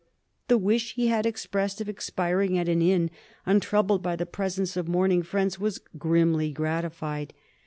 The 0.47 0.57
wish 0.57 0.95
he 0.95 1.09
had 1.09 1.27
expressed 1.27 1.79
of 1.79 1.87
expiring 1.87 2.57
at 2.57 2.67
an 2.67 2.81
inn 2.81 3.11
untroubled 3.45 4.01
by 4.01 4.15
the 4.15 4.25
presence 4.25 4.75
of 4.75 4.87
mourn 4.87 5.11
ing 5.11 5.21
friends 5.21 5.59
was 5.59 5.79
grimly 5.99 6.51
gratified. 6.51 7.35